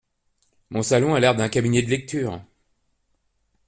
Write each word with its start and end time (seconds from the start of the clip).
Mon 0.71 0.81
salon 0.81 1.13
a 1.13 1.19
l’air 1.19 1.35
d’un 1.35 1.47
cabinet 1.47 1.83
de 1.83 1.89
lecture. 1.91 2.43